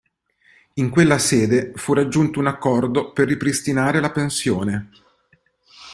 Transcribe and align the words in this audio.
In 0.73 0.89
quella 0.89 1.19
sede 1.19 1.73
fu 1.75 1.93
raggiunto 1.93 2.39
un 2.39 2.47
accordo 2.47 3.13
per 3.13 3.27
ripristinare 3.27 3.99
la 3.99 4.09
pensione. 4.09 4.89